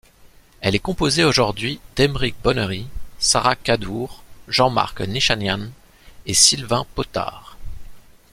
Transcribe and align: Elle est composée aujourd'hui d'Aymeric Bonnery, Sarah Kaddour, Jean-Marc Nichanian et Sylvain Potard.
Elle 0.61 0.73
est 0.73 0.79
composée 0.79 1.23
aujourd'hui 1.23 1.79
d'Aymeric 1.95 2.33
Bonnery, 2.41 2.87
Sarah 3.19 3.55
Kaddour, 3.55 4.23
Jean-Marc 4.47 5.01
Nichanian 5.01 5.69
et 6.25 6.33
Sylvain 6.33 6.87
Potard. 6.95 7.55